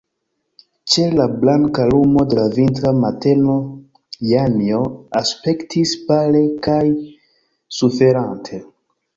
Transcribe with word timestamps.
Ĉe 0.93 1.03
la 1.17 1.25
blanka 1.41 1.85
lumo 1.91 2.23
de 2.31 2.37
la 2.39 2.45
vintra 2.55 2.93
mateno 3.03 3.57
Janjo 4.31 4.81
aspektis 5.23 5.95
pale 6.09 6.45
kaj 6.69 6.81
suferante. 7.83 8.65